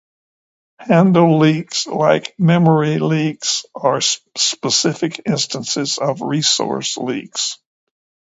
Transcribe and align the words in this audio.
Handle 0.79 1.37
leaks, 1.37 1.85
like 1.85 2.33
memory 2.39 2.97
leaks, 2.97 3.67
are 3.75 4.01
specific 4.01 5.21
instances 5.27 5.99
of 5.99 6.21
resource 6.23 6.97
leaks. 6.97 7.59